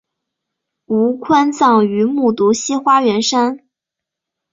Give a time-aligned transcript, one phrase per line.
[0.87, 3.59] 吴宽葬于木渎西花园山。